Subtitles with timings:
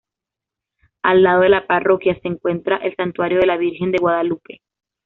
[1.03, 4.61] Al lado de la Parroquia, se encuentra el Santuario de la Virgen de Guadalupe.